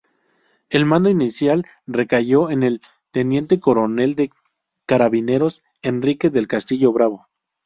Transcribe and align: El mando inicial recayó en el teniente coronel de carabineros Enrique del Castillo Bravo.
El 0.71 0.87
mando 0.87 1.11
inicial 1.11 1.63
recayó 1.85 2.49
en 2.49 2.63
el 2.63 2.81
teniente 3.11 3.59
coronel 3.59 4.15
de 4.15 4.31
carabineros 4.87 5.61
Enrique 5.83 6.31
del 6.31 6.47
Castillo 6.47 6.91
Bravo. 6.91 7.27